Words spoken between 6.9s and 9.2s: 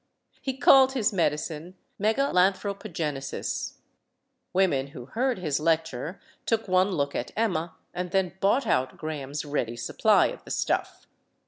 at Emma and then bought out